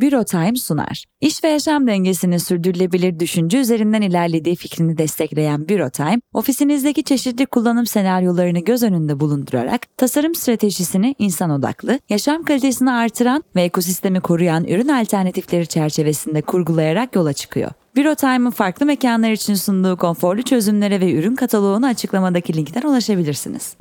[0.00, 1.04] Bürotime sunar.
[1.20, 8.58] İş ve yaşam dengesinin sürdürülebilir düşünce üzerinden ilerlediği fikrini destekleyen Bürotime, ofisinizdeki çeşitli kullanım senaryolarını
[8.58, 15.66] göz önünde bulundurarak tasarım stratejisini insan odaklı, yaşam kalitesini artıran ve ekosistemi koruyan ürün alternatifleri
[15.66, 17.70] çerçevesinde kurgulayarak yola çıkıyor.
[17.96, 23.76] Bürotime'ın farklı mekanlar için sunduğu konforlu çözümlere ve ürün kataloğunu açıklamadaki linkten ulaşabilirsiniz.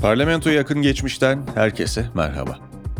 [0.00, 2.58] Parlamento yakın geçmişten herkese merhaba.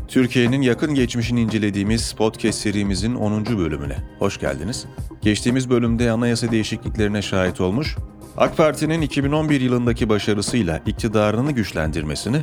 [0.08, 3.46] Türkiye'nin yakın geçmişini incelediğimiz podcast serimizin 10.
[3.46, 4.86] bölümüne hoş geldiniz.
[5.22, 7.96] Geçtiğimiz bölümde anayasa değişikliklerine şahit olmuş,
[8.36, 12.42] AK Parti'nin 2011 yılındaki başarısıyla iktidarını güçlendirmesini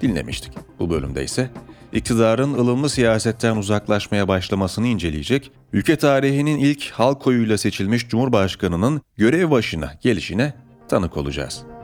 [0.00, 0.52] dinlemiştik.
[0.78, 1.50] Bu bölümde ise
[1.92, 9.92] iktidarın ılımlı siyasetten uzaklaşmaya başlamasını inceleyecek, ülke tarihinin ilk halk oyuyla seçilmiş Cumhurbaşkanı'nın görev başına
[10.02, 10.54] gelişine
[10.88, 11.75] tanık olacağız.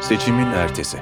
[0.00, 0.98] Seçimin ertesi.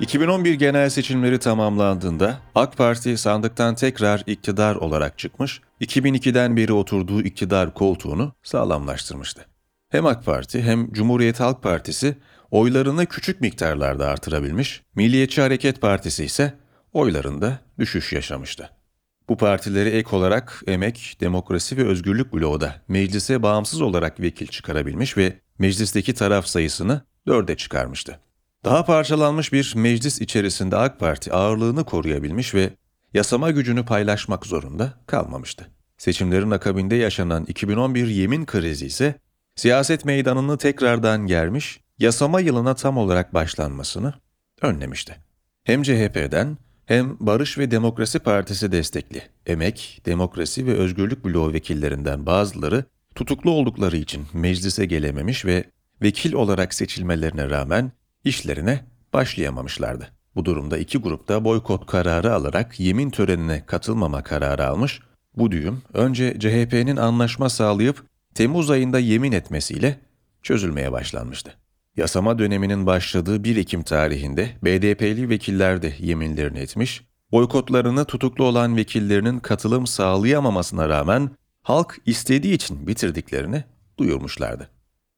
[0.00, 7.74] ...2011 genel seçimleri tamamlandığında AK Parti sandıktan tekrar iktidar olarak çıkmış, 2002'den beri oturduğu iktidar
[7.74, 9.46] koltuğunu sağlamlaştırmıştı.
[9.88, 12.16] Hem AK Parti hem Cumhuriyet Halk Partisi
[12.50, 16.54] oylarını küçük miktarlarda artırabilmiş, Milliyetçi Hareket Partisi ise
[16.92, 18.79] oylarında düşüş yaşamıştı.
[19.30, 25.16] Bu partileri ek olarak Emek, Demokrasi ve Özgürlük bloğu da meclise bağımsız olarak vekil çıkarabilmiş
[25.16, 28.20] ve meclisteki taraf sayısını dörde çıkarmıştı.
[28.64, 32.70] Daha parçalanmış bir meclis içerisinde AK Parti ağırlığını koruyabilmiş ve
[33.14, 35.70] yasama gücünü paylaşmak zorunda kalmamıştı.
[35.98, 39.14] Seçimlerin akabinde yaşanan 2011 yemin krizi ise
[39.56, 44.14] siyaset meydanını tekrardan germiş, yasama yılına tam olarak başlanmasını
[44.62, 45.16] önlemişti.
[45.64, 46.56] Hem CHP'den
[46.90, 53.96] hem Barış ve Demokrasi Partisi destekli Emek, Demokrasi ve Özgürlük Bloğu vekillerinden bazıları tutuklu oldukları
[53.96, 55.64] için meclise gelememiş ve
[56.02, 57.92] vekil olarak seçilmelerine rağmen
[58.24, 60.08] işlerine başlayamamışlardı.
[60.34, 65.00] Bu durumda iki grupta boykot kararı alarak yemin törenine katılmama kararı almış,
[65.36, 68.04] bu düğüm önce CHP'nin anlaşma sağlayıp
[68.34, 69.98] Temmuz ayında yemin etmesiyle
[70.42, 71.59] çözülmeye başlanmıştı.
[71.96, 79.38] Yasama döneminin başladığı 1 Ekim tarihinde BDP'li vekiller de yeminlerini etmiş, boykotlarını tutuklu olan vekillerinin
[79.38, 81.30] katılım sağlayamamasına rağmen
[81.62, 83.64] halk istediği için bitirdiklerini
[83.98, 84.70] duyurmuşlardı.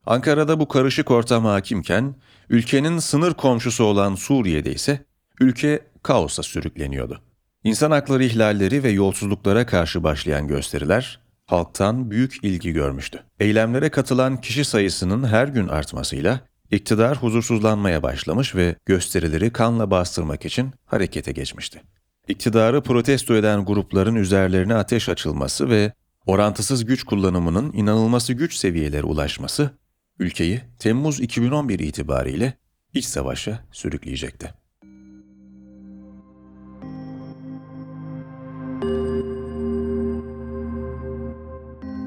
[0.07, 2.15] Ankara'da bu karışık ortam hakimken,
[2.49, 5.05] ülkenin sınır komşusu olan Suriye'de ise
[5.41, 7.21] ülke kaosa sürükleniyordu.
[7.65, 13.23] İnsan hakları ihlalleri ve yolsuzluklara karşı başlayan gösteriler halktan büyük ilgi görmüştü.
[13.41, 16.41] Eylemlere katılan kişi sayısının her gün artmasıyla
[16.73, 21.83] iktidar huzursuzlanmaya başlamış ve gösterileri kanla bastırmak için harekete geçmişti.
[22.29, 25.93] İktidarı protesto eden grupların üzerlerine ateş açılması ve
[26.27, 29.71] orantısız güç kullanımının inanılması güç seviyelere ulaşması
[30.19, 32.55] ülkeyi Temmuz 2011 itibariyle
[32.95, 34.55] iç savaşa sürükleyecekti.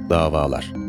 [0.10, 0.85] Davalar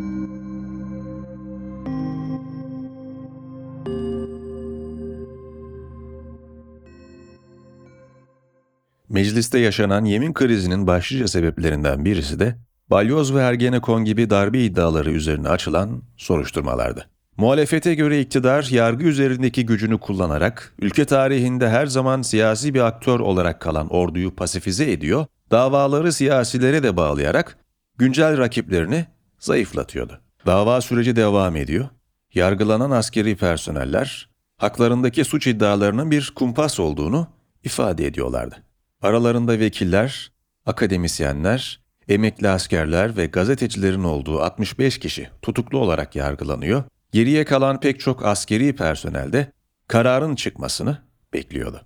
[9.09, 12.57] Mecliste yaşanan yemin krizinin başlıca sebeplerinden birisi de
[12.91, 17.09] balyoz ve ergenekon gibi darbe iddiaları üzerine açılan soruşturmalardı.
[17.37, 23.61] Muhalefete göre iktidar yargı üzerindeki gücünü kullanarak ülke tarihinde her zaman siyasi bir aktör olarak
[23.61, 27.59] kalan orduyu pasifize ediyor, davaları siyasilere de bağlayarak
[27.99, 29.07] güncel rakiplerini
[29.39, 30.21] zayıflatıyordu.
[30.47, 31.89] Dava süreci devam ediyor.
[32.35, 37.29] Yargılanan askeri personeller haklarındaki suç iddialarının bir kumpas olduğunu
[37.65, 38.66] ifade ediyorlardı.
[39.03, 40.33] Aralarında vekiller,
[40.67, 46.85] akademisyenler, emekli askerler ve gazetecilerin olduğu 65 kişi tutuklu olarak yargılanıyor.
[47.13, 49.53] Geriye kalan pek çok askeri personel de
[49.89, 50.99] kararın çıkmasını
[51.33, 51.81] bekliyordu.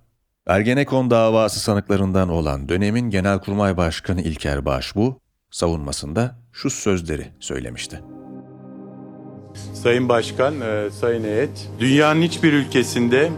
[0.47, 5.19] Ergenekon davası sanıklarından olan dönemin Genelkurmay Başkanı İlker Başbu,
[5.51, 8.01] savunmasında şu sözleri söylemişti.
[9.73, 13.31] Sayın Başkan, e, Sayın Heyet, dünyanın hiçbir ülkesinde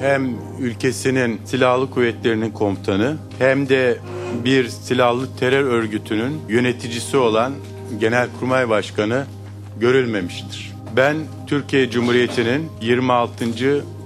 [0.00, 3.98] hem ülkesinin silahlı kuvvetlerinin komutanı hem de
[4.44, 7.52] bir silahlı terör örgütünün yöneticisi olan
[8.00, 9.24] Genelkurmay Başkanı
[9.80, 10.72] görülmemiştir.
[10.96, 11.16] Ben
[11.46, 13.44] Türkiye Cumhuriyeti'nin 26.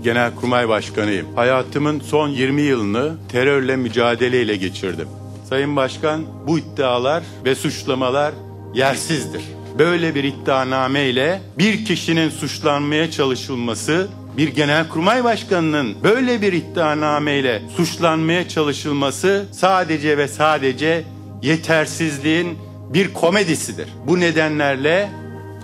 [0.04, 1.26] Genelkurmay Başkanıyım.
[1.34, 5.08] Hayatımın son 20 yılını terörle mücadeleyle geçirdim.
[5.48, 8.34] Sayın Başkan bu iddialar ve suçlamalar
[8.74, 9.42] yersizdir.
[9.78, 18.48] Böyle bir iddianame ile bir kişinin suçlanmaya çalışılması bir genelkurmay başkanının böyle bir iddianameyle suçlanmaya
[18.48, 21.04] çalışılması sadece ve sadece
[21.42, 22.58] yetersizliğin
[22.94, 23.88] bir komedisidir.
[24.06, 25.10] Bu nedenlerle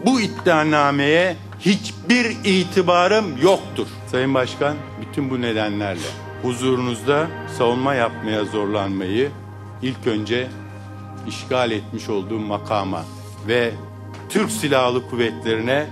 [0.06, 3.86] bu iddianameye hiçbir itibarım yoktur.
[4.10, 6.08] Sayın Başkan, bütün bu nedenlerle
[6.42, 7.26] huzurunuzda
[7.58, 9.30] savunma yapmaya zorlanmayı
[9.82, 10.48] ilk önce
[11.28, 13.04] işgal etmiş olduğum makama
[13.48, 13.70] ve
[14.28, 15.86] Türk Silahlı Kuvvetlerine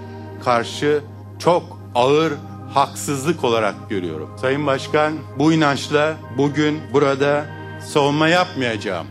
[0.44, 1.00] karşı
[1.38, 2.32] çok ağır
[2.76, 4.30] haksızlık olarak görüyorum.
[4.40, 7.46] Sayın Başkan, bu inançla bugün burada
[7.86, 9.06] savunma yapmayacağım.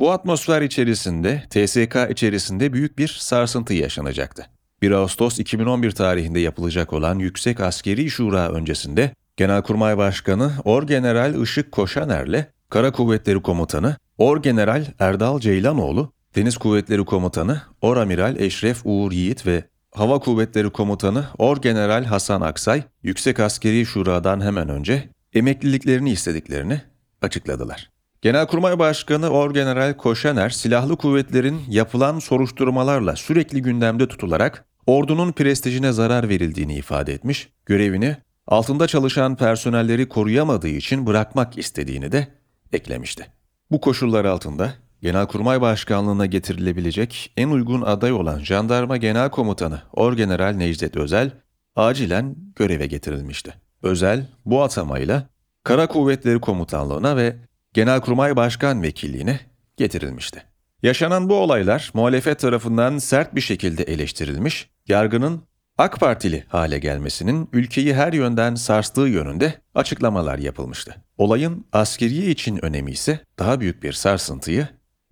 [0.00, 4.46] Bu atmosfer içerisinde TSK içerisinde büyük bir sarsıntı yaşanacaktı.
[4.82, 12.44] 1 Ağustos 2011 tarihinde yapılacak olan Yüksek Askeri Şura öncesinde Genelkurmay Başkanı Orgeneral Işık Koşaner'le
[12.70, 19.64] Kara Kuvvetleri Komutanı Orgeneral Erdal Ceylanoğlu, Deniz Kuvvetleri Komutanı Oramiral Eşref Uğur Yiğit ve
[19.98, 26.80] Hava Kuvvetleri Komutanı Orgeneral Hasan Aksay, Yüksek Askeri Şura'dan hemen önce emekliliklerini istediklerini
[27.22, 27.90] açıkladılar.
[28.22, 36.74] Genelkurmay Başkanı Orgeneral Koşaner, silahlı kuvvetlerin yapılan soruşturmalarla sürekli gündemde tutularak ordunun prestijine zarar verildiğini
[36.74, 38.16] ifade etmiş, görevini
[38.46, 42.28] altında çalışan personelleri koruyamadığı için bırakmak istediğini de
[42.72, 43.26] eklemişti.
[43.70, 50.96] Bu koşullar altında Genelkurmay Başkanlığına getirilebilecek en uygun aday olan Jandarma Genel Komutanı Orgeneral Necdet
[50.96, 51.30] Özel
[51.76, 53.54] acilen göreve getirilmişti.
[53.82, 55.28] Özel bu atamayla
[55.64, 57.36] Kara Kuvvetleri Komutanlığına ve
[57.72, 59.40] Genelkurmay Başkan Vekilliğine
[59.76, 60.42] getirilmişti.
[60.82, 65.42] Yaşanan bu olaylar muhalefet tarafından sert bir şekilde eleştirilmiş, yargının
[65.78, 70.94] AK Partili hale gelmesinin ülkeyi her yönden sarstığı yönünde açıklamalar yapılmıştı.
[71.18, 74.68] Olayın askeriye için önemi ise daha büyük bir sarsıntıyı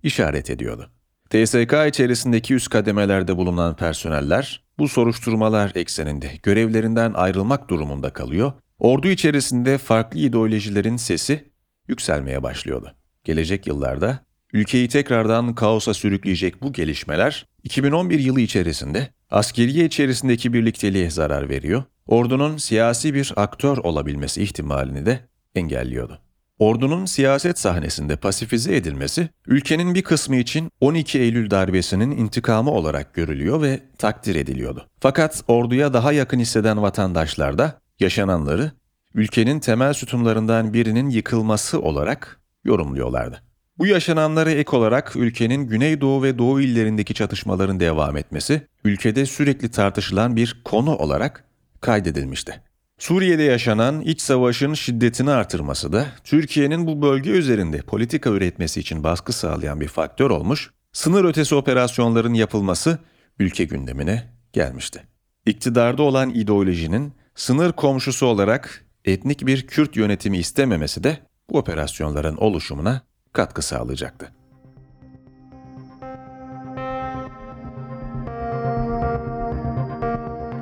[0.07, 0.91] işaret ediyordu.
[1.29, 9.77] TSK içerisindeki üst kademelerde bulunan personeller bu soruşturmalar ekseninde görevlerinden ayrılmak durumunda kalıyor, ordu içerisinde
[9.77, 11.51] farklı ideolojilerin sesi
[11.87, 12.95] yükselmeye başlıyordu.
[13.23, 14.19] Gelecek yıllarda
[14.53, 22.57] ülkeyi tekrardan kaosa sürükleyecek bu gelişmeler 2011 yılı içerisinde askeriye içerisindeki birlikteliğe zarar veriyor, ordunun
[22.57, 25.19] siyasi bir aktör olabilmesi ihtimalini de
[25.55, 26.19] engelliyordu.
[26.59, 33.61] Ordunun siyaset sahnesinde pasifize edilmesi, ülkenin bir kısmı için 12 Eylül darbesinin intikamı olarak görülüyor
[33.61, 34.87] ve takdir ediliyordu.
[34.99, 38.71] Fakat orduya daha yakın hisseden vatandaşlar da yaşananları
[39.13, 43.43] ülkenin temel sütunlarından birinin yıkılması olarak yorumluyorlardı.
[43.77, 50.35] Bu yaşananlara ek olarak ülkenin güneydoğu ve doğu illerindeki çatışmaların devam etmesi, ülkede sürekli tartışılan
[50.35, 51.43] bir konu olarak
[51.81, 52.61] kaydedilmişti.
[52.97, 59.33] Suriye'de yaşanan iç savaşın şiddetini artırması da Türkiye'nin bu bölge üzerinde politika üretmesi için baskı
[59.33, 62.99] sağlayan bir faktör olmuş, sınır ötesi operasyonların yapılması
[63.39, 64.23] ülke gündemine
[64.53, 65.03] gelmişti.
[65.45, 71.17] İktidarda olan ideolojinin sınır komşusu olarak etnik bir Kürt yönetimi istememesi de
[71.49, 73.01] bu operasyonların oluşumuna
[73.33, 74.31] katkı sağlayacaktı.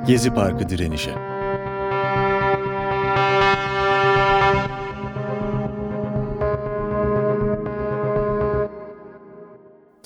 [0.06, 1.35] Gezi Parkı direnişi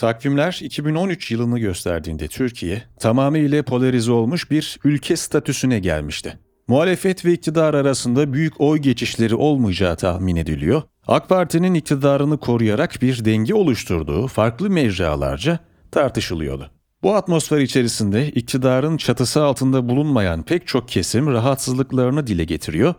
[0.01, 6.39] Takvimler 2013 yılını gösterdiğinde Türkiye tamamıyla polarize olmuş bir ülke statüsüne gelmişti.
[6.69, 10.83] Muhalefet ve iktidar arasında büyük oy geçişleri olmayacağı tahmin ediliyor.
[11.07, 15.59] AK Parti'nin iktidarını koruyarak bir denge oluşturduğu farklı mecralarca
[15.91, 16.71] tartışılıyordu.
[17.03, 22.95] Bu atmosfer içerisinde iktidarın çatısı altında bulunmayan pek çok kesim rahatsızlıklarını dile getiriyor.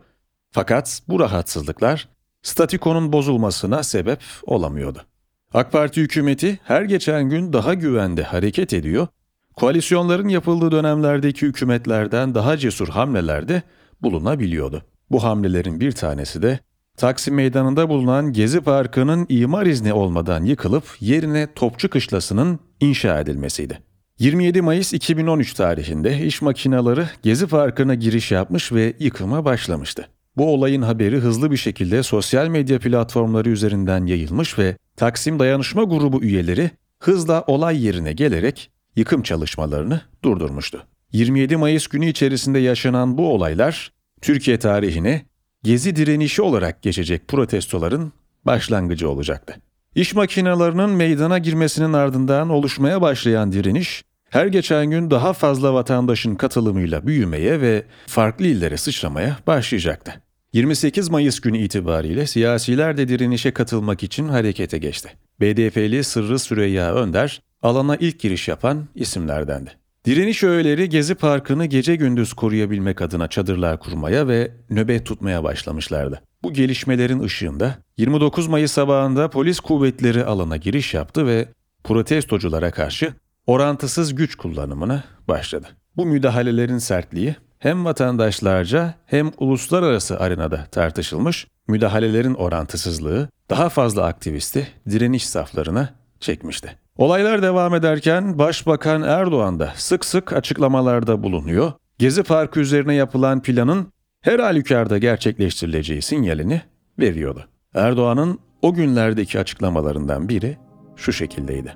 [0.52, 2.10] Fakat bu rahatsızlıklar
[2.42, 5.11] statikonun bozulmasına sebep olamıyordu.
[5.54, 9.08] AK Parti hükümeti her geçen gün daha güvende hareket ediyor,
[9.56, 13.62] koalisyonların yapıldığı dönemlerdeki hükümetlerden daha cesur hamlelerde
[14.02, 14.84] bulunabiliyordu.
[15.10, 16.60] Bu hamlelerin bir tanesi de
[16.98, 23.80] Taksim Meydanı'nda bulunan Gezi Parkı'nın imar izni olmadan yıkılıp yerine Topçu Kışlası'nın inşa edilmesiydi.
[24.20, 30.08] 27 Mayıs 2013 tarihinde iş makineleri Gezi Parkı'na giriş yapmış ve yıkıma başlamıştı.
[30.38, 36.24] Bu olayın haberi hızlı bir şekilde sosyal medya platformları üzerinden yayılmış ve Taksim Dayanışma Grubu
[36.24, 40.88] üyeleri hızla olay yerine gelerek yıkım çalışmalarını durdurmuştu.
[41.12, 45.26] 27 Mayıs günü içerisinde yaşanan bu olaylar Türkiye tarihine
[45.64, 48.14] gezi direnişi olarak geçecek protestoların
[48.46, 49.56] başlangıcı olacaktı.
[49.96, 57.08] İş makinelerinin meydana girmesinin ardından oluşmaya başlayan direniş, her geçen gün daha fazla vatandaşın katılımıyla
[57.08, 60.22] büyümeye ve farklı illere sıçramaya başlayacaktı.
[60.54, 65.10] 28 Mayıs günü itibariyle siyasiler de direnişe katılmak için harekete geçti.
[65.42, 69.70] BDP'li Sırrı Süreyya Önder, alana ilk giriş yapan isimlerdendi.
[70.06, 76.22] Direniş öğeleri Gezi Parkı'nı gece gündüz koruyabilmek adına çadırlar kurmaya ve nöbet tutmaya başlamışlardı.
[76.44, 81.48] Bu gelişmelerin ışığında 29 Mayıs sabahında polis kuvvetleri alana giriş yaptı ve
[81.84, 83.14] protestoculara karşı
[83.48, 85.68] orantısız güç kullanımına başladı.
[85.98, 95.28] Bu müdahalelerin sertliği hem vatandaşlarca hem uluslararası arenada tartışılmış, müdahalelerin orantısızlığı daha fazla aktivisti direniş
[95.28, 95.90] saflarına
[96.20, 96.78] çekmişti.
[96.98, 101.72] Olaylar devam ederken Başbakan Erdoğan da sık sık açıklamalarda bulunuyor.
[102.00, 103.88] Gezi Parkı üzerine yapılan planın
[104.22, 106.62] her halükarda gerçekleştirileceği sinyalini
[107.00, 107.48] veriyordu.
[107.74, 110.58] Erdoğan'ın o günlerdeki açıklamalarından biri
[110.96, 111.76] şu şekildeydi.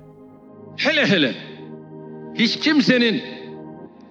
[0.76, 1.34] Hele hele
[2.34, 3.35] hiç kimsenin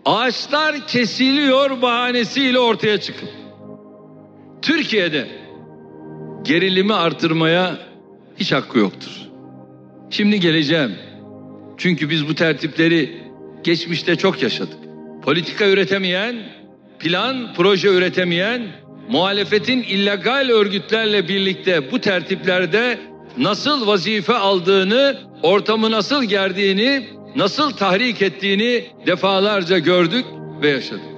[0.06, 3.30] ağaçlar kesiliyor bahanesiyle ortaya çıkıp
[4.62, 5.28] Türkiye'de
[6.44, 7.78] gerilimi artırmaya
[8.38, 9.12] hiç hakkı yoktur.
[10.10, 10.96] Şimdi geleceğim.
[11.78, 13.24] Çünkü biz bu tertipleri
[13.64, 14.78] geçmişte çok yaşadık.
[15.24, 16.36] Politika üretemeyen,
[17.00, 18.62] plan, proje üretemeyen,
[19.10, 23.00] muhalefetin illegal örgütlerle birlikte bu tertiplerde
[23.38, 30.26] nasıl vazife aldığını, ortamı nasıl gerdiğini, nasıl tahrik ettiğini defalarca gördük
[30.62, 31.16] ve yaşadık.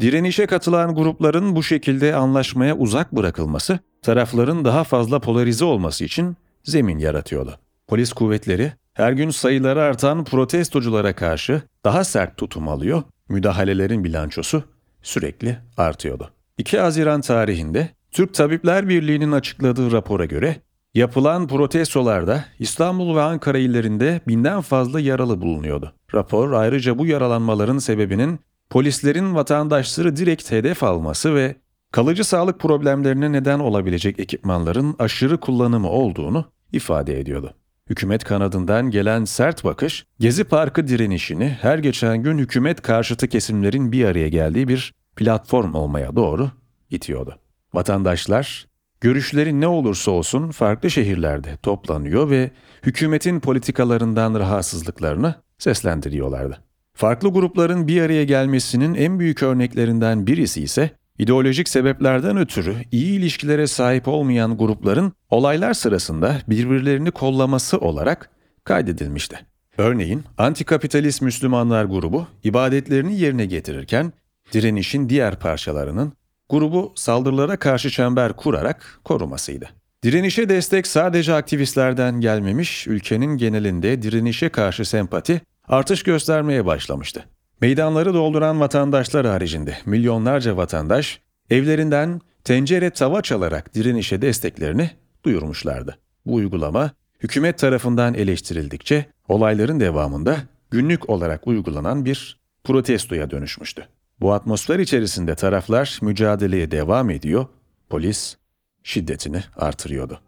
[0.00, 6.98] Direnişe katılan grupların bu şekilde anlaşmaya uzak bırakılması, tarafların daha fazla polarize olması için zemin
[6.98, 7.58] yaratıyordu.
[7.86, 14.62] Polis kuvvetleri her gün sayıları artan protestoculara karşı daha sert tutum alıyor, müdahalelerin bilançosu
[15.02, 16.30] sürekli artıyordu.
[16.58, 20.56] 2 Haziran tarihinde Türk Tabipler Birliği'nin açıkladığı rapora göre
[20.94, 25.92] yapılan protestolarda İstanbul ve Ankara illerinde binden fazla yaralı bulunuyordu.
[26.14, 28.40] Rapor ayrıca bu yaralanmaların sebebinin
[28.70, 31.56] polislerin vatandaşları direkt hedef alması ve
[31.92, 37.54] kalıcı sağlık problemlerine neden olabilecek ekipmanların aşırı kullanımı olduğunu ifade ediyordu.
[37.90, 44.04] Hükümet kanadından gelen sert bakış, Gezi Parkı direnişini her geçen gün hükümet karşıtı kesimlerin bir
[44.04, 46.50] araya geldiği bir platform olmaya doğru
[46.90, 47.38] itiyordu.
[47.74, 48.67] Vatandaşlar,
[49.00, 52.50] görüşleri ne olursa olsun farklı şehirlerde toplanıyor ve
[52.82, 56.58] hükümetin politikalarından rahatsızlıklarını seslendiriyorlardı.
[56.94, 63.66] Farklı grupların bir araya gelmesinin en büyük örneklerinden birisi ise ideolojik sebeplerden ötürü iyi ilişkilere
[63.66, 68.30] sahip olmayan grupların olaylar sırasında birbirlerini kollaması olarak
[68.64, 69.38] kaydedilmişti.
[69.78, 74.12] Örneğin antikapitalist Müslümanlar grubu ibadetlerini yerine getirirken
[74.52, 76.12] direnişin diğer parçalarının
[76.50, 79.68] grubu saldırılara karşı çember kurarak korumasıydı.
[80.02, 87.24] Direnişe destek sadece aktivistlerden gelmemiş, ülkenin genelinde direnişe karşı sempati artış göstermeye başlamıştı.
[87.60, 94.90] Meydanları dolduran vatandaşlar haricinde milyonlarca vatandaş evlerinden tencere tava çalarak direnişe desteklerini
[95.24, 95.98] duyurmuşlardı.
[96.26, 96.90] Bu uygulama
[97.22, 100.36] hükümet tarafından eleştirildikçe olayların devamında
[100.70, 103.88] günlük olarak uygulanan bir protestoya dönüşmüştü.
[104.20, 107.46] Bu atmosfer içerisinde taraflar mücadeleye devam ediyor,
[107.90, 108.36] polis
[108.82, 110.20] şiddetini artırıyordu.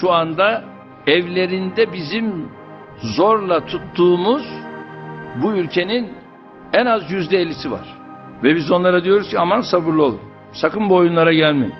[0.00, 0.64] Şu anda
[1.06, 2.48] evlerinde bizim
[3.16, 4.42] zorla tuttuğumuz
[5.42, 6.12] bu ülkenin
[6.72, 7.98] en az yüzde ellisi var.
[8.42, 10.20] Ve biz onlara diyoruz ki aman sabırlı olun.
[10.52, 11.74] Sakın bu oyunlara gelmeyin.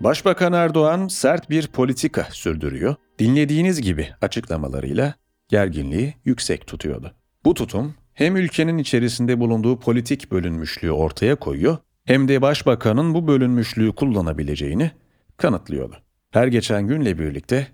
[0.00, 2.94] Başbakan Erdoğan sert bir politika sürdürüyor.
[3.18, 5.14] Dinlediğiniz gibi açıklamalarıyla
[5.48, 7.19] gerginliği yüksek tutuyordu.
[7.44, 13.92] Bu tutum hem ülkenin içerisinde bulunduğu politik bölünmüşlüğü ortaya koyuyor hem de başbakanın bu bölünmüşlüğü
[13.92, 14.90] kullanabileceğini
[15.36, 15.96] kanıtlıyordu.
[16.30, 17.66] Her geçen günle birlikte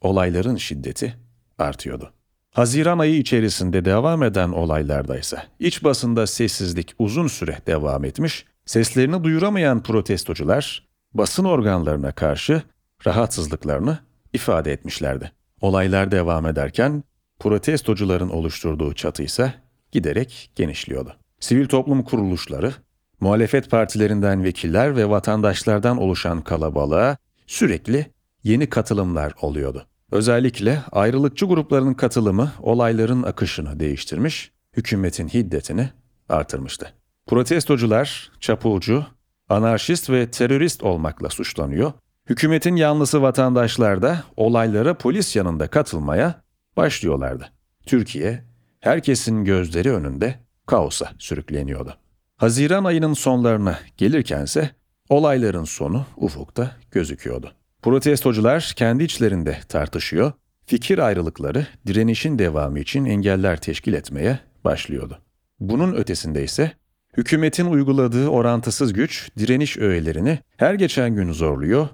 [0.00, 1.14] olayların şiddeti
[1.58, 2.12] artıyordu.
[2.50, 9.24] Haziran ayı içerisinde devam eden olaylarda ise iç basında sessizlik uzun süre devam etmiş, seslerini
[9.24, 12.62] duyuramayan protestocular basın organlarına karşı
[13.06, 13.98] rahatsızlıklarını
[14.32, 15.32] ifade etmişlerdi.
[15.60, 17.04] Olaylar devam ederken
[17.44, 19.54] protestocuların oluşturduğu çatı ise
[19.92, 21.16] giderek genişliyordu.
[21.40, 22.72] Sivil toplum kuruluşları,
[23.20, 28.06] muhalefet partilerinden vekiller ve vatandaşlardan oluşan kalabalığa sürekli
[28.42, 29.86] yeni katılımlar oluyordu.
[30.12, 35.90] Özellikle ayrılıkçı grupların katılımı olayların akışını değiştirmiş, hükümetin hiddetini
[36.28, 36.92] artırmıştı.
[37.26, 39.06] Protestocular çapulcu,
[39.48, 41.92] anarşist ve terörist olmakla suçlanıyor.
[42.28, 46.43] Hükümetin yanlısı vatandaşlar da olaylara polis yanında katılmaya
[46.76, 47.52] başlıyorlardı.
[47.86, 48.44] Türkiye,
[48.80, 50.34] herkesin gözleri önünde
[50.66, 51.96] kaosa sürükleniyordu.
[52.36, 54.70] Haziran ayının sonlarına gelirkense
[55.08, 57.52] olayların sonu ufukta gözüküyordu.
[57.82, 60.32] Protestocular kendi içlerinde tartışıyor,
[60.66, 65.18] fikir ayrılıkları direnişin devamı için engeller teşkil etmeye başlıyordu.
[65.60, 66.72] Bunun ötesinde ise
[67.16, 71.88] hükümetin uyguladığı orantısız güç direniş öğelerini her geçen gün zorluyor,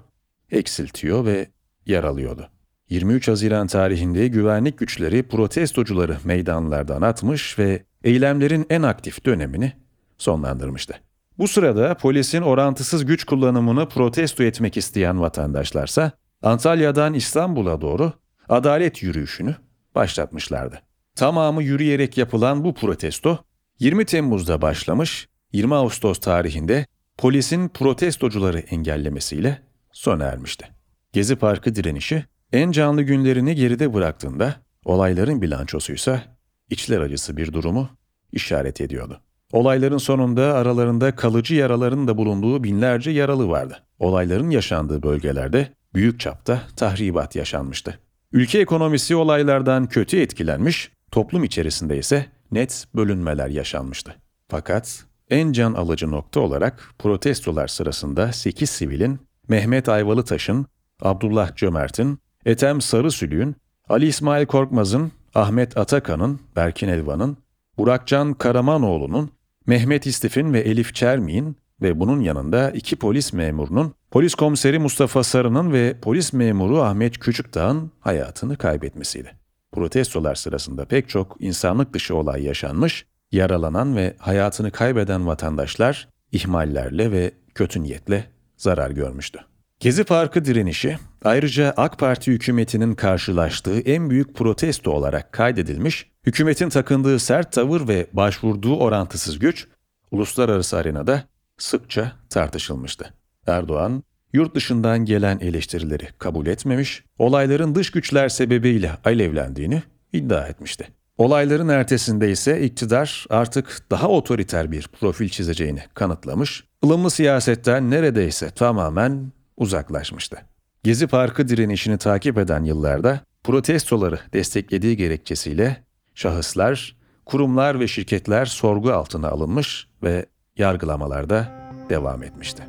[0.51, 1.47] eksiltiyor ve
[1.85, 2.49] yaralıyordu.
[2.91, 9.73] 23 Haziran tarihinde güvenlik güçleri protestocuları meydanlardan atmış ve eylemlerin en aktif dönemini
[10.17, 10.93] sonlandırmıştı.
[11.37, 18.13] Bu sırada polisin orantısız güç kullanımını protesto etmek isteyen vatandaşlarsa Antalya'dan İstanbul'a doğru
[18.49, 19.55] adalet yürüyüşünü
[19.95, 20.81] başlatmışlardı.
[21.15, 23.37] Tamamı yürüyerek yapılan bu protesto
[23.79, 26.85] 20 Temmuz'da başlamış, 20 Ağustos tarihinde
[27.17, 30.67] polisin protestocuları engellemesiyle sona ermişti.
[31.13, 34.55] Gezi Parkı direnişi en canlı günlerini geride bıraktığında
[34.85, 36.23] olayların bilançosuysa
[36.69, 37.89] içler acısı bir durumu
[38.31, 39.21] işaret ediyordu.
[39.51, 43.83] Olayların sonunda aralarında kalıcı yaraların da bulunduğu binlerce yaralı vardı.
[43.99, 47.99] Olayların yaşandığı bölgelerde büyük çapta tahribat yaşanmıştı.
[48.31, 54.15] Ülke ekonomisi olaylardan kötü etkilenmiş, toplum içerisinde ise net bölünmeler yaşanmıştı.
[54.47, 60.65] Fakat en can alıcı nokta olarak protestolar sırasında 8 sivilin Mehmet Ayvalıtaş'ın,
[61.01, 63.55] Abdullah Cömert'in, Ethem Sarısülüğün,
[63.89, 67.37] Ali İsmail Korkmaz'ın, Ahmet Atakan'ın, Berkin Elvan'ın,
[67.77, 69.31] Burakcan Karamanoğlu'nun,
[69.67, 75.73] Mehmet İstif'in ve Elif Çermi'nin ve bunun yanında iki polis memurunun, polis komiseri Mustafa Sarı'nın
[75.73, 79.31] ve polis memuru Ahmet Küçükdağ'ın hayatını kaybetmesiydi.
[79.71, 87.31] Protestolar sırasında pek çok insanlık dışı olay yaşanmış, yaralanan ve hayatını kaybeden vatandaşlar ihmallerle ve
[87.55, 88.25] kötü niyetle
[88.57, 89.50] zarar görmüştü.
[89.81, 97.19] Gezi Parkı direnişi ayrıca AK Parti hükümetinin karşılaştığı en büyük protesto olarak kaydedilmiş, hükümetin takındığı
[97.19, 99.67] sert tavır ve başvurduğu orantısız güç
[100.11, 101.23] uluslararası arenada
[101.57, 103.13] sıkça tartışılmıştı.
[103.47, 109.83] Erdoğan, yurt dışından gelen eleştirileri kabul etmemiş, olayların dış güçler sebebiyle alevlendiğini
[110.13, 110.87] iddia etmişti.
[111.17, 119.31] Olayların ertesinde ise iktidar artık daha otoriter bir profil çizeceğini kanıtlamış, ılımlı siyasetten neredeyse tamamen
[119.61, 120.37] uzaklaşmıştı.
[120.83, 125.83] Gezi Parkı direnişini takip eden yıllarda protestoları desteklediği gerekçesiyle
[126.15, 130.25] şahıslar, kurumlar ve şirketler sorgu altına alınmış ve
[130.57, 131.51] yargılamalarda
[131.89, 132.63] devam etmişti.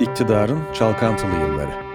[0.00, 1.85] İktidarın çalkantılı yılları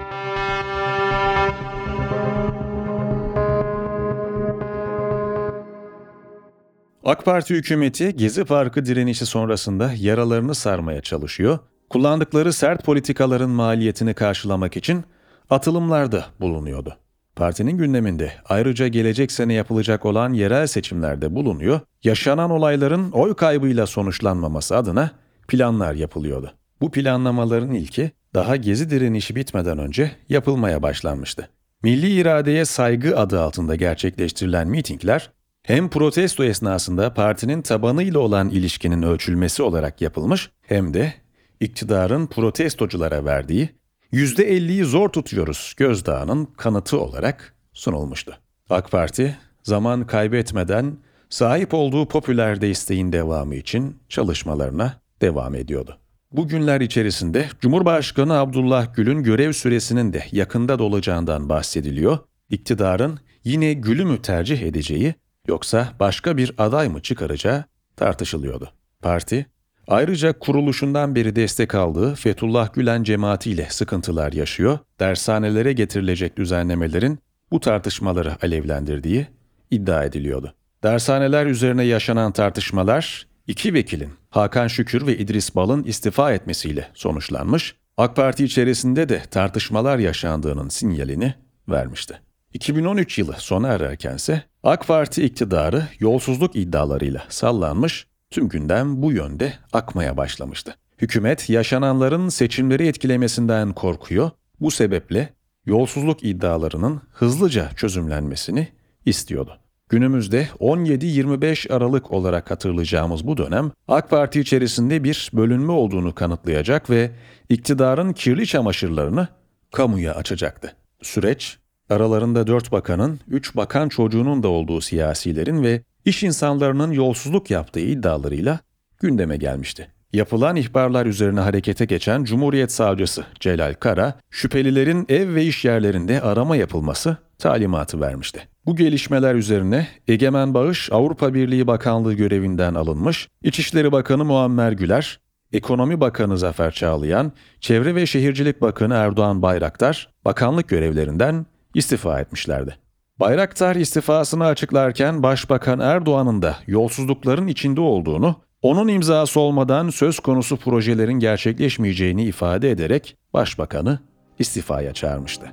[7.06, 11.60] AK Parti hükümeti Gezi Parkı direnişi sonrasında yaralarını sarmaya çalışıyor,
[11.90, 15.04] kullandıkları sert politikaların maliyetini karşılamak için
[15.50, 16.98] atılımlarda bulunuyordu.
[17.36, 24.78] Partinin gündeminde ayrıca gelecek sene yapılacak olan yerel seçimlerde bulunuyor, yaşanan olayların oy kaybıyla sonuçlanmaması
[24.78, 25.12] adına
[25.48, 26.54] planlar yapılıyordu.
[26.82, 31.50] Bu planlamaların ilki daha gezi direnişi bitmeden önce yapılmaya başlanmıştı.
[31.84, 35.30] Milli iradeye saygı adı altında gerçekleştirilen mitingler
[35.64, 41.14] hem protesto esnasında partinin tabanıyla olan ilişkinin ölçülmesi olarak yapılmış hem de
[41.60, 43.70] iktidarın protestoculara verdiği
[44.14, 48.38] %50'yi zor tutuyoruz gözdağının kanıtı olarak sunulmuştu.
[48.70, 50.98] AK Parti zaman kaybetmeden
[51.30, 55.98] sahip olduğu popüler desteğin devamı için çalışmalarına devam ediyordu.
[56.32, 62.18] Bu günler içerisinde Cumhurbaşkanı Abdullah Gül'ün görev süresinin de yakında dolacağından bahsediliyor.
[62.50, 65.16] İktidarın yine Gül'ü mü tercih edeceği
[65.52, 67.64] yoksa başka bir aday mı çıkaracağı
[67.96, 68.72] tartışılıyordu.
[69.02, 69.46] Parti,
[69.88, 77.20] ayrıca kuruluşundan beri destek aldığı Fethullah Gülen cemaatiyle sıkıntılar yaşıyor, dershanelere getirilecek düzenlemelerin
[77.52, 79.28] bu tartışmaları alevlendirdiği
[79.72, 80.54] iddia ediliyordu.
[80.84, 88.16] Dershaneler üzerine yaşanan tartışmalar iki vekilin Hakan Şükür ve İdris Bal'ın istifa etmesiyle sonuçlanmış, AK
[88.16, 91.34] Parti içerisinde de tartışmalar yaşandığının sinyalini
[91.70, 92.22] vermişti.
[92.54, 100.18] 2013 yılı sona ererkense AK Parti iktidarı yolsuzluk iddialarıyla sallanmış, tüm gündem bu yönde akmaya
[100.18, 100.76] başlamıştı.
[100.98, 105.34] Hükümet yaşananların seçimleri etkilemesinden korkuyor, bu sebeple
[105.66, 108.68] yolsuzluk iddialarının hızlıca çözümlenmesini
[109.06, 109.58] istiyordu.
[109.90, 117.12] Günümüzde 17-25 Aralık olarak hatırlayacağımız bu dönem AK Parti içerisinde bir bölünme olduğunu kanıtlayacak ve
[117.50, 119.28] iktidarın kirli çamaşırlarını
[119.72, 120.76] kamuya açacaktı.
[121.02, 121.58] Süreç
[121.92, 128.60] aralarında 4 bakanın, 3 bakan çocuğunun da olduğu siyasilerin ve iş insanlarının yolsuzluk yaptığı iddialarıyla
[129.00, 129.88] gündeme gelmişti.
[130.14, 136.56] Yapılan ihbarlar üzerine harekete geçen Cumhuriyet Savcısı Celal Kara, şüphelilerin ev ve iş yerlerinde arama
[136.56, 138.48] yapılması talimatı vermişti.
[138.66, 145.20] Bu gelişmeler üzerine Egemen Bağış Avrupa Birliği Bakanlığı görevinden alınmış, İçişleri Bakanı Muammer Güler,
[145.54, 151.46] Ekonomi Bakanı Zafer Çağlayan, Çevre ve Şehircilik Bakanı Erdoğan Bayraktar bakanlık görevlerinden
[151.76, 152.76] istifa etmişlerdi.
[153.20, 161.20] Bayraktar istifasını açıklarken Başbakan Erdoğan'ın da yolsuzlukların içinde olduğunu, onun imzası olmadan söz konusu projelerin
[161.20, 164.00] gerçekleşmeyeceğini ifade ederek başbakanı
[164.40, 165.52] istifaya çağırmıştı.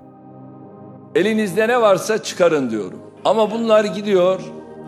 [1.14, 3.00] Elinizde ne varsa çıkarın diyorum.
[3.24, 4.40] Ama bunlar gidiyor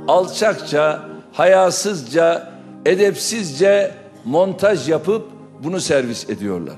[0.09, 2.51] alçakça, hayasızca,
[2.87, 5.29] edepsizce montaj yapıp
[5.63, 6.77] bunu servis ediyorlar.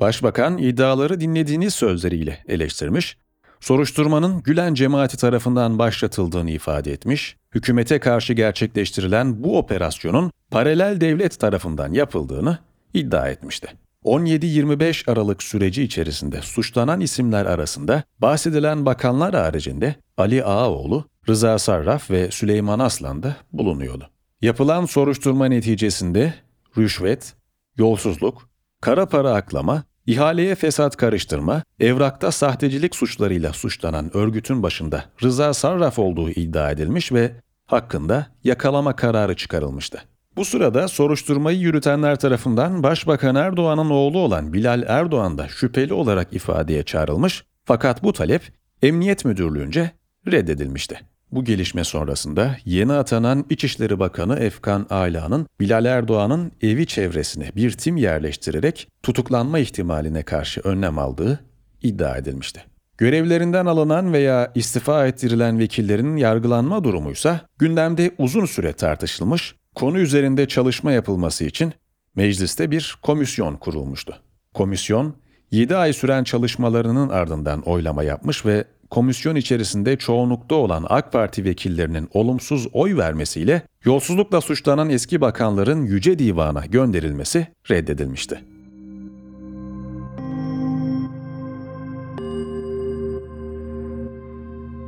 [0.00, 3.16] Başbakan iddiaları dinlediğiniz sözleriyle eleştirmiş,
[3.60, 11.92] soruşturmanın Gülen cemaati tarafından başlatıldığını ifade etmiş, hükümete karşı gerçekleştirilen bu operasyonun paralel devlet tarafından
[11.92, 12.58] yapıldığını
[12.94, 13.68] iddia etmişti.
[14.04, 22.30] 17-25 Aralık süreci içerisinde suçlanan isimler arasında bahsedilen bakanlar haricinde Ali Ağaoğlu, Rıza Sarraf ve
[22.30, 24.10] Süleyman Aslan da bulunuyordu.
[24.42, 26.34] Yapılan soruşturma neticesinde
[26.78, 27.34] rüşvet,
[27.76, 28.47] yolsuzluk,
[28.80, 36.30] kara para aklama, ihaleye fesat karıştırma, evrakta sahtecilik suçlarıyla suçlanan örgütün başında Rıza Sarraf olduğu
[36.30, 37.32] iddia edilmiş ve
[37.66, 40.02] hakkında yakalama kararı çıkarılmıştı.
[40.36, 46.82] Bu sırada soruşturmayı yürütenler tarafından Başbakan Erdoğan'ın oğlu olan Bilal Erdoğan da şüpheli olarak ifadeye
[46.82, 48.42] çağrılmış fakat bu talep
[48.82, 49.90] Emniyet Müdürlüğü'nce
[50.26, 51.00] reddedilmişti.
[51.32, 57.96] Bu gelişme sonrasında yeni atanan İçişleri Bakanı Efkan Ala'nın Bilal Erdoğan'ın evi çevresine bir tim
[57.96, 61.40] yerleştirerek tutuklanma ihtimaline karşı önlem aldığı
[61.82, 62.64] iddia edilmişti.
[62.98, 70.92] Görevlerinden alınan veya istifa ettirilen vekillerin yargılanma durumuysa gündemde uzun süre tartışılmış, konu üzerinde çalışma
[70.92, 71.72] yapılması için
[72.14, 74.16] mecliste bir komisyon kurulmuştu.
[74.54, 75.14] Komisyon,
[75.50, 82.08] 7 ay süren çalışmalarının ardından oylama yapmış ve komisyon içerisinde çoğunlukta olan AK Parti vekillerinin
[82.14, 88.40] olumsuz oy vermesiyle yolsuzlukla suçlanan eski bakanların Yüce Divan'a gönderilmesi reddedilmişti.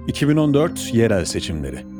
[0.08, 1.99] ...2014 yerel seçimleri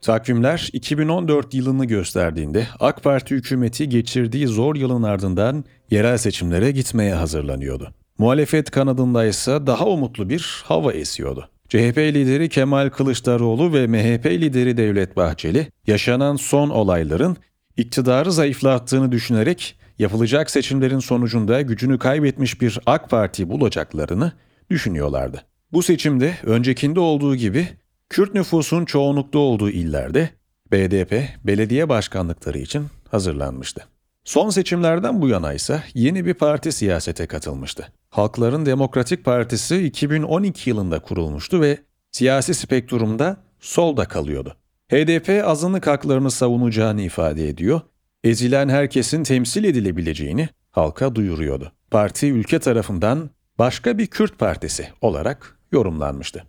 [0.00, 7.94] Takvimler 2014 yılını gösterdiğinde AK Parti hükümeti geçirdiği zor yılın ardından yerel seçimlere gitmeye hazırlanıyordu.
[8.18, 11.48] Muhalefet kanadında ise daha umutlu bir hava esiyordu.
[11.68, 17.36] CHP lideri Kemal Kılıçdaroğlu ve MHP lideri Devlet Bahçeli yaşanan son olayların
[17.76, 24.32] iktidarı zayıflattığını düşünerek yapılacak seçimlerin sonucunda gücünü kaybetmiş bir AK Parti bulacaklarını
[24.70, 25.42] düşünüyorlardı.
[25.72, 27.68] Bu seçimde öncekinde olduğu gibi
[28.10, 30.30] Kürt nüfusun çoğunlukta olduğu illerde
[30.72, 33.86] BDP belediye başkanlıkları için hazırlanmıştı.
[34.24, 37.92] Son seçimlerden bu yana ise yeni bir parti siyasete katılmıştı.
[38.08, 41.78] Halkların Demokratik Partisi 2012 yılında kurulmuştu ve
[42.12, 44.56] siyasi spektrumda solda kalıyordu.
[44.92, 47.80] HDP azınlık haklarını savunacağını ifade ediyor,
[48.24, 51.72] ezilen herkesin temsil edilebileceğini halka duyuruyordu.
[51.90, 56.44] Parti ülke tarafından başka bir Kürt partisi olarak yorumlanmıştı.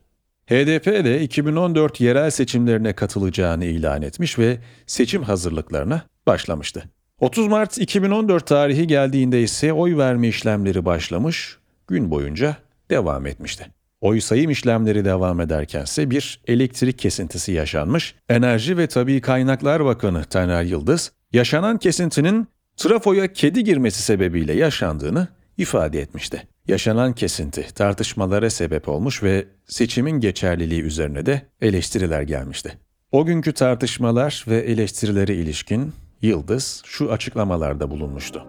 [0.52, 6.84] HDP de 2014 yerel seçimlerine katılacağını ilan etmiş ve seçim hazırlıklarına başlamıştı.
[7.20, 12.58] 30 Mart 2014 tarihi geldiğinde ise oy verme işlemleri başlamış, gün boyunca
[12.90, 13.68] devam etmişti.
[14.02, 18.16] Oy sayım işlemleri devam ederkense bir elektrik kesintisi yaşanmış.
[18.30, 26.02] Enerji ve Tabi Kaynaklar Bakanı Taner Yıldız, yaşanan kesintinin trafoya kedi girmesi sebebiyle yaşandığını ifade
[26.02, 26.48] etmişti.
[26.68, 32.78] Yaşanan kesinti tartışmalara sebep olmuş ve seçimin geçerliliği üzerine de eleştiriler gelmişti.
[33.12, 38.46] O günkü tartışmalar ve eleştirilere ilişkin Yıldız şu açıklamalarda bulunmuştu.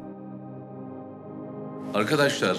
[1.95, 2.57] Arkadaşlar,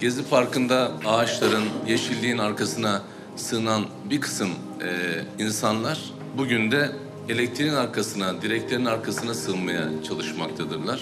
[0.00, 3.02] Gezi Parkı'nda ağaçların, yeşilliğin arkasına
[3.36, 4.48] sığınan bir kısım
[4.82, 6.00] e, insanlar
[6.38, 6.90] bugün de
[7.28, 11.00] elektriğin arkasına, direklerin arkasına sığınmaya çalışmaktadırlar.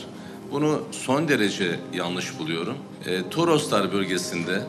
[0.52, 2.76] Bunu son derece yanlış buluyorum.
[3.06, 4.62] E, Toroslar bölgesinde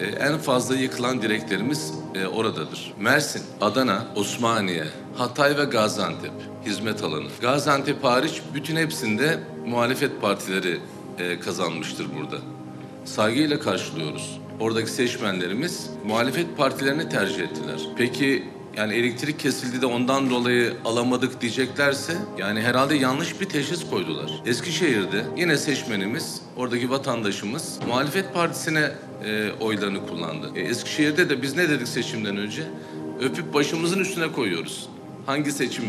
[0.00, 2.92] e, en fazla yıkılan direklerimiz e, oradadır.
[3.00, 4.84] Mersin, Adana, Osmaniye,
[5.16, 6.32] Hatay ve Gaziantep
[6.66, 7.26] hizmet alanı.
[7.40, 10.80] Gaziantep hariç bütün hepsinde muhalefet partileri
[11.18, 12.36] e, kazanmıştır burada.
[13.04, 14.40] Saygıyla karşılıyoruz.
[14.60, 17.80] Oradaki seçmenlerimiz muhalefet partilerini tercih ettiler.
[17.96, 18.44] Peki
[18.76, 24.30] yani elektrik kesildi de ondan dolayı alamadık diyeceklerse yani herhalde yanlış bir teşhis koydular.
[24.46, 28.90] Eskişehir'de yine seçmenimiz, oradaki vatandaşımız muhalefet partisine
[29.24, 30.50] e, oylarını kullandı.
[30.54, 32.62] E, Eskişehir'de de biz ne dedik seçimden önce?
[33.20, 34.88] Öpüp başımızın üstüne koyuyoruz.
[35.26, 35.84] Hangi seçim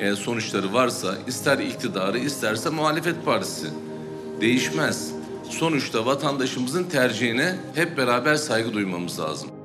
[0.00, 3.66] e, sonuçları varsa ister iktidarı isterse muhalefet partisi
[4.40, 5.10] değişmez.
[5.50, 9.57] Sonuçta vatandaşımızın tercihine hep beraber saygı duymamız lazım.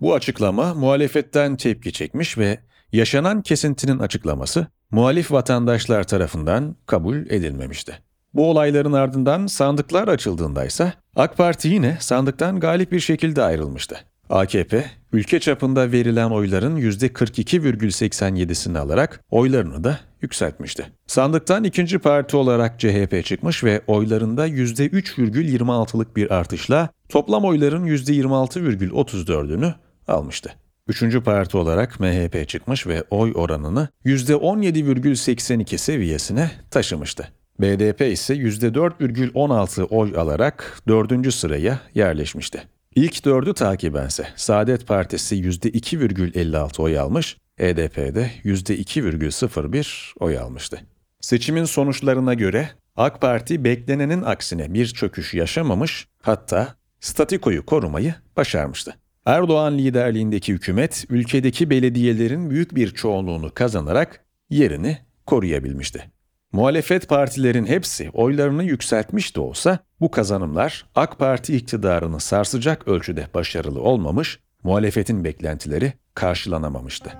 [0.00, 2.58] Bu açıklama muhalefetten tepki çekmiş ve
[2.92, 7.98] yaşanan kesintinin açıklaması muhalif vatandaşlar tarafından kabul edilmemişti.
[8.34, 13.96] Bu olayların ardından sandıklar açıldığında ise AK Parti yine sandıktan galip bir şekilde ayrılmıştı.
[14.30, 20.86] AKP, ülke çapında verilen oyların %42,87'sini alarak oylarını da yükseltmişti.
[21.06, 29.74] Sandıktan ikinci parti olarak CHP çıkmış ve oylarında %3,26'lık bir artışla toplam oyların %26,34'ünü
[30.08, 30.54] almıştı.
[30.88, 37.28] Üçüncü parti olarak MHP çıkmış ve oy oranını %17,82 seviyesine taşımıştı.
[37.60, 42.62] BDP ise %4,16 oy alarak dördüncü sıraya yerleşmişti.
[42.94, 50.80] İlk dördü takibense Saadet Partisi %2,56 oy almış, EDP'de %2,01 oy almıştı.
[51.20, 58.94] Seçimin sonuçlarına göre AK Parti beklenenin aksine bir çöküş yaşamamış, hatta statikoyu korumayı başarmıştı.
[59.26, 66.10] Erdoğan liderliğindeki hükümet ülkedeki belediyelerin büyük bir çoğunluğunu kazanarak yerini koruyabilmişti.
[66.52, 73.80] Muhalefet partilerin hepsi oylarını yükseltmiş de olsa bu kazanımlar AK Parti iktidarını sarsacak ölçüde başarılı
[73.80, 77.12] olmamış, muhalefetin beklentileri karşılanamamıştı.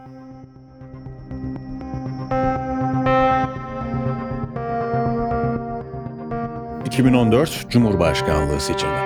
[6.86, 9.05] ...2014 Cumhurbaşkanlığı seçimi.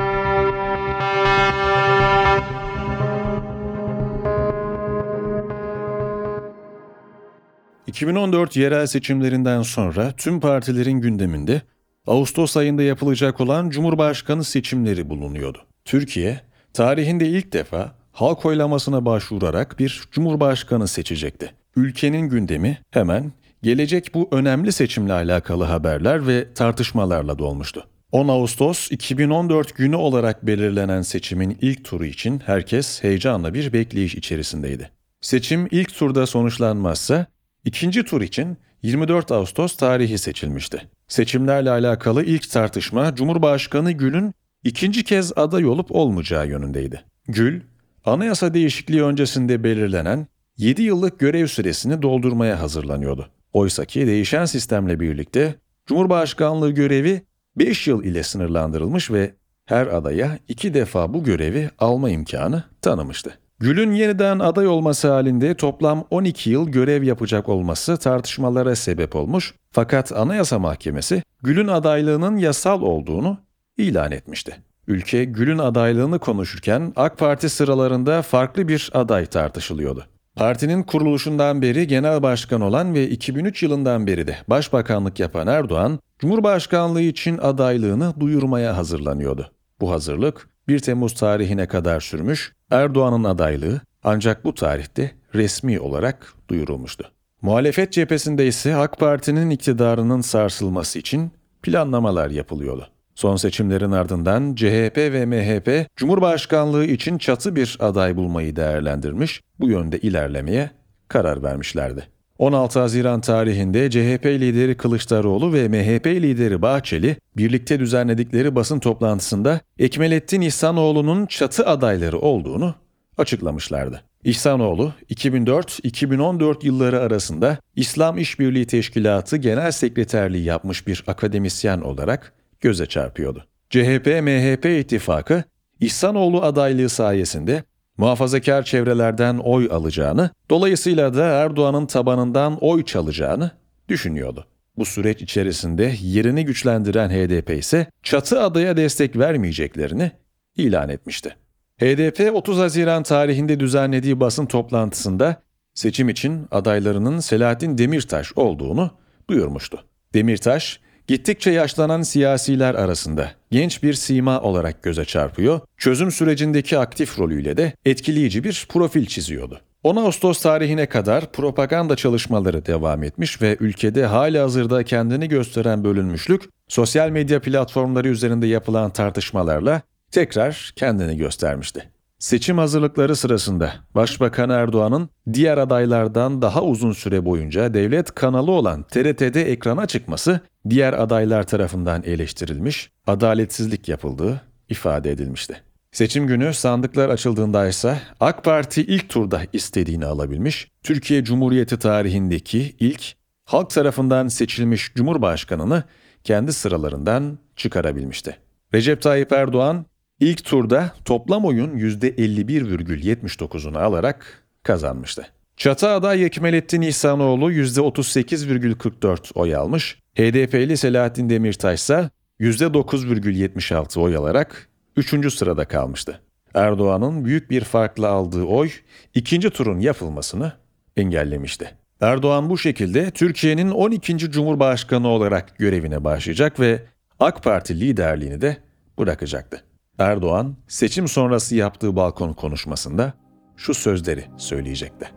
[7.91, 11.63] 2014 yerel seçimlerinden sonra tüm partilerin gündeminde
[12.07, 15.59] Ağustos ayında yapılacak olan Cumhurbaşkanı seçimleri bulunuyordu.
[15.85, 16.41] Türkiye,
[16.73, 21.53] tarihinde ilk defa halk oylamasına başvurarak bir Cumhurbaşkanı seçecekti.
[21.77, 27.87] Ülkenin gündemi hemen gelecek bu önemli seçimle alakalı haberler ve tartışmalarla dolmuştu.
[28.13, 34.91] 10 Ağustos 2014 günü olarak belirlenen seçimin ilk turu için herkes heyecanla bir bekleyiş içerisindeydi.
[35.21, 37.27] Seçim ilk turda sonuçlanmazsa
[37.65, 40.89] İkinci tur için 24 Ağustos tarihi seçilmişti.
[41.09, 47.05] Seçimlerle alakalı ilk tartışma Cumhurbaşkanı Gül'ün ikinci kez aday olup olmayacağı yönündeydi.
[47.29, 47.61] Gül,
[48.05, 53.31] anayasa değişikliği öncesinde belirlenen 7 yıllık görev süresini doldurmaya hazırlanıyordu.
[53.53, 55.55] Oysaki değişen sistemle birlikte
[55.87, 57.23] Cumhurbaşkanlığı görevi
[57.57, 63.39] 5 yıl ile sınırlandırılmış ve her adaya iki defa bu görevi alma imkanı tanımıştı.
[63.61, 70.13] Gül'ün yeniden aday olması halinde toplam 12 yıl görev yapacak olması tartışmalara sebep olmuş fakat
[70.13, 73.39] Anayasa Mahkemesi Gül'ün adaylığının yasal olduğunu
[73.77, 74.57] ilan etmişti.
[74.87, 80.07] Ülke Gül'ün adaylığını konuşurken AK Parti sıralarında farklı bir aday tartışılıyordu.
[80.37, 87.03] Partinin kuruluşundan beri genel başkan olan ve 2003 yılından beri de başbakanlık yapan Erdoğan, Cumhurbaşkanlığı
[87.03, 89.51] için adaylığını duyurmaya hazırlanıyordu.
[89.81, 97.11] Bu hazırlık 1 Temmuz tarihine kadar sürmüş, Erdoğan'ın adaylığı ancak bu tarihte resmi olarak duyurulmuştu.
[97.43, 101.31] Muhalefet cephesinde ise AK Parti'nin iktidarının sarsılması için
[101.63, 102.89] planlamalar yapılıyordu.
[103.15, 109.99] Son seçimlerin ardından CHP ve MHP Cumhurbaşkanlığı için çatı bir aday bulmayı değerlendirmiş, bu yönde
[109.99, 110.71] ilerlemeye
[111.09, 112.20] karar vermişlerdi.
[112.41, 120.41] 16 Haziran tarihinde CHP lideri Kılıçdaroğlu ve MHP lideri Bahçeli birlikte düzenledikleri basın toplantısında Ekmelettin
[120.41, 122.75] İhsanoğlu'nun çatı adayları olduğunu
[123.19, 124.03] açıklamışlardı.
[124.25, 133.45] İhsanoğlu 2004-2014 yılları arasında İslam İşbirliği Teşkilatı Genel Sekreterliği yapmış bir akademisyen olarak göze çarpıyordu.
[133.71, 135.45] CHP-MHP ittifakı
[135.81, 137.63] İhsanoğlu adaylığı sayesinde
[138.01, 143.51] muhafazakar çevrelerden oy alacağını, dolayısıyla da Erdoğan'ın tabanından oy çalacağını
[143.89, 144.47] düşünüyordu.
[144.77, 150.13] Bu süreç içerisinde yerini güçlendiren HDP ise çatı adaya destek vermeyeceklerini
[150.57, 151.37] ilan etmişti.
[151.79, 155.43] HDP 30 Haziran tarihinde düzenlediği basın toplantısında
[155.75, 158.91] seçim için adaylarının Selahattin Demirtaş olduğunu
[159.31, 159.85] duyurmuştu.
[160.15, 160.81] Demirtaş,
[161.11, 167.73] Gittikçe yaşlanan siyasiler arasında genç bir sima olarak göze çarpıyor, çözüm sürecindeki aktif rolüyle de
[167.85, 169.61] etkileyici bir profil çiziyordu.
[169.85, 176.43] 10 Ağustos tarihine kadar propaganda çalışmaları devam etmiş ve ülkede hali hazırda kendini gösteren bölünmüşlük,
[176.69, 181.91] sosyal medya platformları üzerinde yapılan tartışmalarla tekrar kendini göstermişti.
[182.19, 189.53] Seçim hazırlıkları sırasında Başbakan Erdoğan'ın diğer adaylardan daha uzun süre boyunca devlet kanalı olan TRT'de
[189.53, 195.63] ekrana çıkması diğer adaylar tarafından eleştirilmiş, adaletsizlik yapıldığı ifade edilmişti.
[195.93, 203.15] Seçim günü sandıklar açıldığında ise AK Parti ilk turda istediğini alabilmiş, Türkiye Cumhuriyeti tarihindeki ilk
[203.45, 205.85] halk tarafından seçilmiş Cumhurbaşkanını
[206.25, 208.37] kendi sıralarından çıkarabilmişti.
[208.75, 209.87] Recep Tayyip Erdoğan
[210.21, 215.27] İlk turda toplam oyun %51,79'unu alarak kazanmıştı.
[215.57, 219.99] Çatı aday Yekmelettin İhsanoğlu %38,44 oy almış.
[220.15, 225.35] HDP'li Selahattin Demirtaş ise %9,76 oy alarak 3.
[225.35, 226.21] sırada kalmıştı.
[226.55, 228.71] Erdoğan'ın büyük bir farkla aldığı oy
[229.15, 230.53] ikinci turun yapılmasını
[230.97, 231.71] engellemişti.
[232.01, 234.19] Erdoğan bu şekilde Türkiye'nin 12.
[234.19, 236.83] Cumhurbaşkanı olarak görevine başlayacak ve
[237.21, 238.57] AK Parti liderliğini de
[238.99, 239.65] bırakacaktı.
[239.99, 243.15] Erdoğan seçim sonrası yaptığı balkon konuşmasında
[243.57, 245.11] şu sözleri söyleyecekti.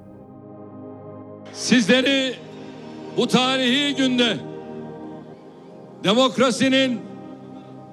[1.53, 2.35] Sizleri
[3.17, 4.52] bu tarihi günde
[6.03, 7.01] demokrasinin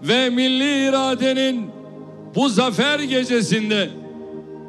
[0.03, 1.71] ve milli iradenin
[2.35, 3.91] bu zafer gecesinde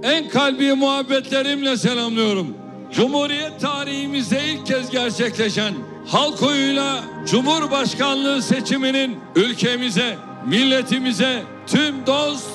[0.04, 2.58] en kalbi muhabbetlerimle selamlıyorum.
[2.94, 5.74] Cumhuriyet tarihimizde ilk kez gerçekleşen
[6.08, 12.50] halk oyuyla Cumhurbaşkanlığı seçiminin ülkemize, milletimize, tüm dost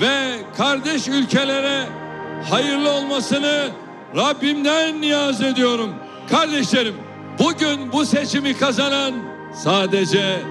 [0.00, 1.84] ve kardeş ülkelere
[2.50, 3.68] hayırlı olmasını
[4.16, 5.94] Rabbimden niyaz ediyorum.
[6.30, 6.94] Kardeşlerim,
[7.38, 10.42] bugün bu seçimi kazanan sadece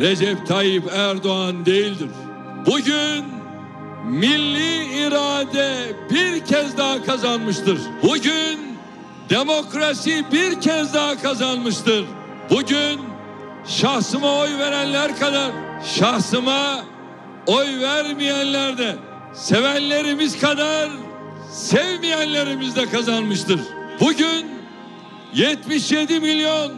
[0.00, 2.08] Recep Tayyip Erdoğan değildir.
[2.66, 3.24] Bugün
[4.04, 5.76] milli irade
[6.10, 7.78] bir kez daha kazanmıştır.
[8.02, 8.58] Bugün
[9.30, 12.04] demokrasi bir kez daha kazanmıştır.
[12.50, 13.00] Bugün
[13.66, 15.50] şahsıma oy verenler kadar
[15.98, 16.84] şahsıma
[17.46, 18.96] oy vermeyenler de
[19.34, 20.88] sevenlerimiz kadar
[21.52, 23.60] sevmeyenlerimiz de kazanmıştır.
[24.00, 24.46] Bugün
[25.34, 26.72] 77 milyon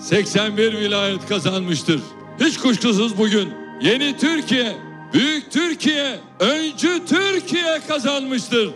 [0.00, 2.00] 81 vilayet kazanmıştır.
[2.40, 3.48] Hiç kuşkusuz bugün
[3.82, 4.72] yeni Türkiye,
[5.14, 8.70] büyük Türkiye, öncü Türkiye kazanmıştır.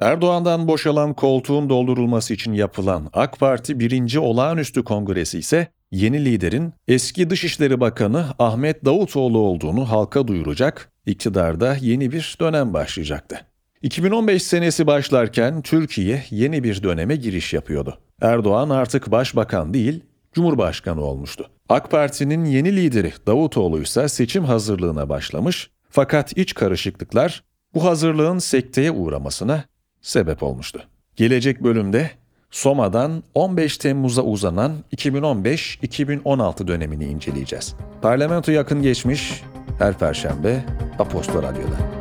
[0.00, 4.16] Erdoğan'dan boşalan koltuğun doldurulması için yapılan AK Parti 1.
[4.16, 12.12] Olağanüstü Kongresi ise yeni liderin eski Dışişleri Bakanı Ahmet Davutoğlu olduğunu halka duyuracak, iktidarda yeni
[12.12, 13.49] bir dönem başlayacaktı.
[13.82, 17.98] 2015 senesi başlarken Türkiye yeni bir döneme giriş yapıyordu.
[18.22, 21.50] Erdoğan artık başbakan değil, Cumhurbaşkanı olmuştu.
[21.68, 28.90] AK Parti'nin yeni lideri Davutoğlu ise seçim hazırlığına başlamış fakat iç karışıklıklar bu hazırlığın sekteye
[28.90, 29.64] uğramasına
[30.00, 30.82] sebep olmuştu.
[31.16, 32.10] Gelecek bölümde
[32.50, 37.74] Soma'dan 15 Temmuz'a uzanan 2015-2016 dönemini inceleyeceğiz.
[38.02, 39.42] Parlamento yakın geçmiş
[39.78, 40.64] her perşembe
[40.98, 41.99] Apostol Radyo'da.